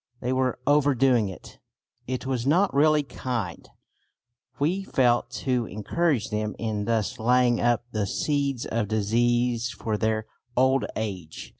They 0.19 0.33
were 0.33 0.57
overdoing 0.65 1.29
it. 1.29 1.59
It 2.07 2.25
was 2.25 2.47
not 2.47 2.73
really 2.73 3.03
kind, 3.03 3.69
we 4.57 4.83
felt, 4.83 5.29
to 5.45 5.67
encourage 5.67 6.31
them 6.31 6.55
in 6.57 6.85
thus 6.85 7.19
laying 7.19 7.59
up 7.59 7.83
the 7.91 8.07
seeds 8.07 8.65
of 8.65 8.87
disease 8.87 9.69
for 9.69 9.97
their 9.99 10.25
old 10.57 10.87
age. 10.95 11.49